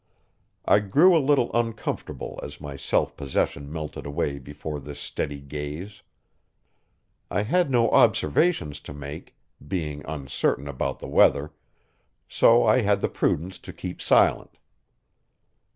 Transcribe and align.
I 0.65 0.79
grew 0.79 1.15
a 1.15 1.21
little 1.23 1.51
uncomfortable 1.53 2.39
as 2.41 2.59
my 2.59 2.75
self 2.75 3.15
possession 3.15 3.71
melted 3.71 4.07
away 4.07 4.39
before 4.39 4.79
this 4.79 4.99
steady 4.99 5.39
gaze. 5.39 6.01
I 7.29 7.43
had 7.43 7.69
no 7.69 7.87
observations 7.91 8.79
to 8.79 8.93
make, 8.95 9.35
being 9.67 10.03
uncertain 10.07 10.67
about 10.67 10.97
the 10.97 11.07
weather, 11.07 11.53
so 12.27 12.65
I 12.65 12.81
had 12.81 13.01
the 13.01 13.09
prudence 13.09 13.59
to 13.59 13.71
keep 13.71 14.01
silent. 14.01 14.57